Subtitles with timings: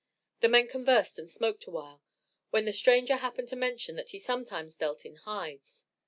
[0.39, 2.01] The men conversed and smoked awhile,
[2.49, 5.85] when the stranger happened to mention that he sometimes dealt in hides.